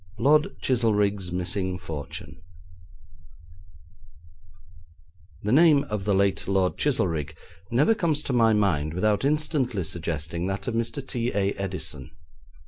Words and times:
Lord 0.17 0.57
Chizelrigg's 0.63 1.31
Missing 1.31 1.77
Fortune 1.77 2.41
The 5.43 5.51
name 5.51 5.83
of 5.91 6.05
the 6.05 6.15
late 6.15 6.47
Lord 6.47 6.75
Chizelrigg 6.75 7.35
never 7.69 7.93
comes 7.93 8.23
to 8.23 8.33
my 8.33 8.51
mind 8.51 8.95
without 8.95 9.23
instantly 9.23 9.83
suggesting 9.83 10.47
that 10.47 10.67
of 10.67 10.73
Mr. 10.73 11.05
T.A. 11.07 11.53
Edison. 11.53 12.09